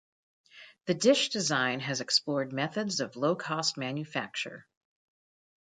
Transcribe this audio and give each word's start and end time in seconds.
The 0.87 0.95
dish 0.95 1.29
design 1.29 1.79
has 1.81 2.01
explored 2.01 2.51
methods 2.53 3.01
of 3.01 3.15
low-cost 3.17 3.77
manufacture. 3.77 4.65